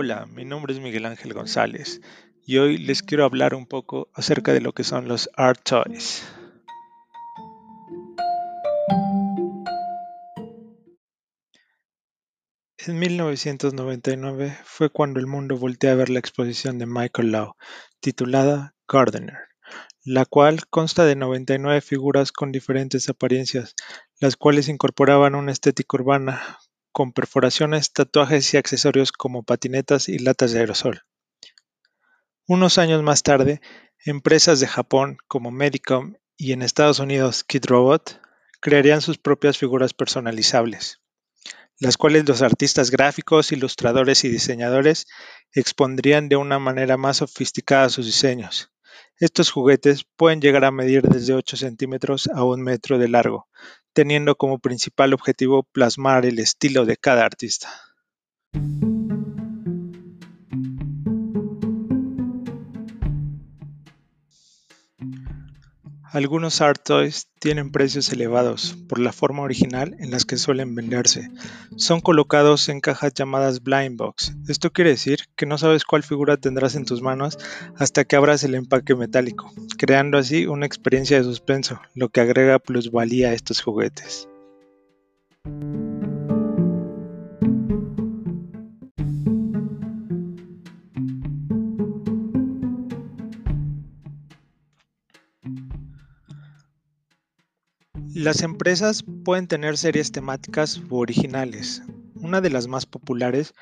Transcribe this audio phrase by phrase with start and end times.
[0.00, 2.00] Hola, mi nombre es Miguel Ángel González
[2.46, 6.24] y hoy les quiero hablar un poco acerca de lo que son los art toys.
[12.76, 17.56] En 1999 fue cuando el mundo volteó a ver la exposición de Michael Lau,
[17.98, 19.48] titulada Gardener,
[20.04, 23.74] la cual consta de 99 figuras con diferentes apariencias,
[24.20, 26.40] las cuales incorporaban una estética urbana
[26.98, 31.02] con perforaciones, tatuajes y accesorios como patinetas y latas de aerosol.
[32.48, 33.60] Unos años más tarde,
[34.04, 38.20] empresas de Japón como Medicom y en Estados Unidos KidRobot
[38.60, 41.00] crearían sus propias figuras personalizables,
[41.78, 45.06] las cuales los artistas gráficos, ilustradores y diseñadores
[45.52, 48.72] expondrían de una manera más sofisticada sus diseños.
[49.20, 53.48] Estos juguetes pueden llegar a medir desde 8 centímetros a un metro de largo,
[53.92, 57.68] teniendo como principal objetivo plasmar el estilo de cada artista.
[66.18, 71.30] Algunos art toys tienen precios elevados por la forma original en las que suelen venderse.
[71.76, 74.34] Son colocados en cajas llamadas blind box.
[74.48, 77.38] Esto quiere decir que no sabes cuál figura tendrás en tus manos
[77.76, 82.58] hasta que abras el empaque metálico, creando así una experiencia de suspenso, lo que agrega
[82.58, 84.28] plusvalía a estos juguetes.
[98.14, 101.82] Las empresas pueden tener series temáticas u originales.
[102.14, 103.52] Una de las más populares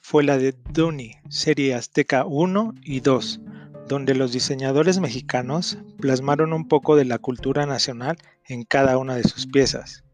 [0.00, 3.40] fue la de Dooney, serie Azteca 1 y 2,
[3.88, 9.24] donde los diseñadores mexicanos plasmaron un poco de la cultura nacional en cada una de
[9.24, 10.04] sus piezas,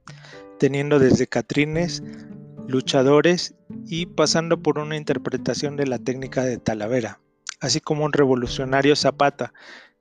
[0.58, 2.02] teniendo desde catrines,
[2.66, 3.54] luchadores
[3.86, 7.20] y pasando por una interpretación de la técnica de Talavera,
[7.60, 9.52] así como un revolucionario Zapata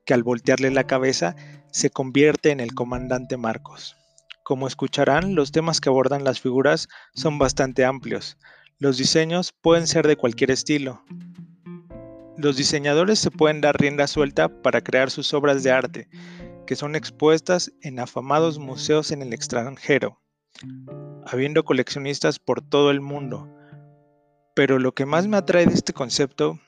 [0.05, 1.35] que al voltearle la cabeza
[1.71, 3.95] se convierte en el comandante Marcos.
[4.43, 8.37] Como escucharán, los temas que abordan las figuras son bastante amplios.
[8.79, 11.03] Los diseños pueden ser de cualquier estilo.
[12.37, 16.09] Los diseñadores se pueden dar rienda suelta para crear sus obras de arte,
[16.65, 20.19] que son expuestas en afamados museos en el extranjero,
[21.25, 23.47] habiendo coleccionistas por todo el mundo.
[24.55, 26.59] Pero lo que más me atrae de este concepto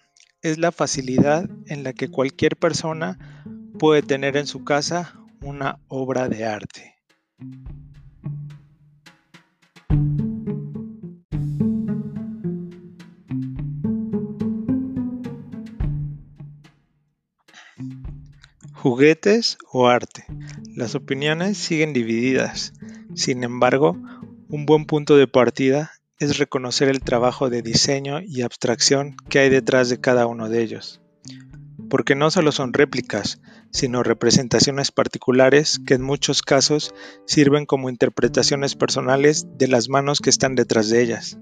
[0.43, 3.17] es la facilidad en la que cualquier persona
[3.79, 6.95] puede tener en su casa una obra de arte.
[18.73, 20.25] Juguetes o arte.
[20.75, 22.73] Las opiniones siguen divididas.
[23.15, 23.97] Sin embargo,
[24.49, 25.92] un buen punto de partida
[26.23, 30.61] es reconocer el trabajo de diseño y abstracción que hay detrás de cada uno de
[30.61, 31.01] ellos.
[31.89, 33.41] Porque no solo son réplicas,
[33.71, 36.93] sino representaciones particulares que en muchos casos
[37.25, 41.37] sirven como interpretaciones personales de las manos que están detrás de ellas.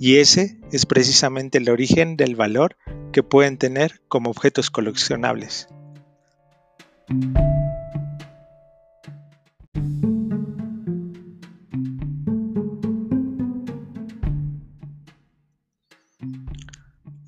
[0.00, 2.76] Y ese es precisamente el origen del valor
[3.12, 5.68] que pueden tener como objetos coleccionables.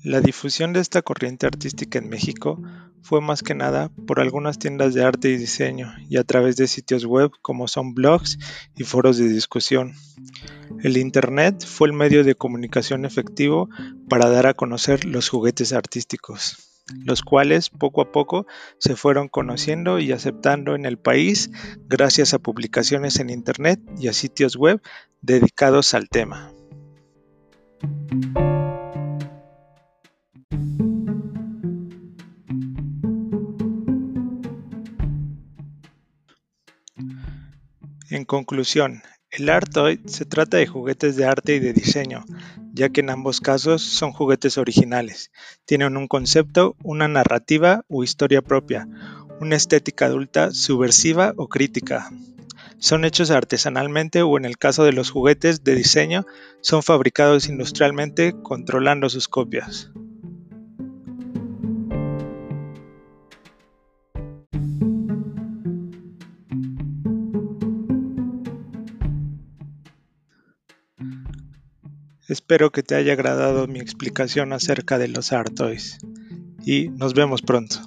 [0.03, 2.61] La difusión de esta corriente artística en México
[3.01, 6.67] fue más que nada por algunas tiendas de arte y diseño y a través de
[6.67, 8.37] sitios web como son blogs
[8.75, 9.93] y foros de discusión.
[10.83, 13.69] El Internet fue el medio de comunicación efectivo
[14.09, 18.45] para dar a conocer los juguetes artísticos, los cuales poco a poco
[18.77, 21.49] se fueron conociendo y aceptando en el país
[21.87, 24.81] gracias a publicaciones en Internet y a sitios web
[25.21, 26.53] dedicados al tema.
[38.09, 42.23] En conclusión, el Artoid se trata de juguetes de arte y de diseño,
[42.73, 45.31] ya que en ambos casos son juguetes originales.
[45.65, 48.87] Tienen un concepto, una narrativa o historia propia,
[49.41, 52.09] una estética adulta subversiva o crítica.
[52.79, 56.25] Son hechos artesanalmente o en el caso de los juguetes de diseño,
[56.61, 59.91] son fabricados industrialmente controlando sus copias.
[72.27, 75.97] Espero que te haya agradado mi explicación acerca de los Art Toys
[76.65, 77.77] y nos vemos pronto.